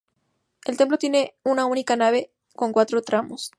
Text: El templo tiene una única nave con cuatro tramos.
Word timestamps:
El 0.65 0.77
templo 0.77 0.97
tiene 0.97 1.35
una 1.43 1.67
única 1.67 1.95
nave 1.95 2.31
con 2.55 2.73
cuatro 2.73 3.03
tramos. 3.03 3.49